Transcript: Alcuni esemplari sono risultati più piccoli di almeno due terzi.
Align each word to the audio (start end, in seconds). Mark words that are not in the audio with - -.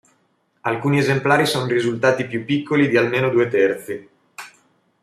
Alcuni 0.61 0.97
esemplari 0.97 1.45
sono 1.45 1.67
risultati 1.67 2.25
più 2.25 2.43
piccoli 2.43 2.87
di 2.87 2.97
almeno 2.97 3.29
due 3.29 3.47
terzi. 3.49 4.09